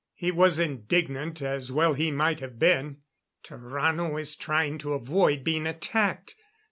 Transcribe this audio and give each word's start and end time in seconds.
He 0.15 0.31
was 0.31 0.57
indignant, 0.57 1.43
as 1.43 1.71
well 1.71 1.93
he 1.93 2.09
might 2.09 2.39
have 2.39 2.57
been. 2.57 3.01
"Tarrano 3.43 4.19
is 4.19 4.35
trying 4.35 4.79
to 4.79 4.93
avoid 4.93 5.43
being 5.43 5.67
attacked. 5.67 6.33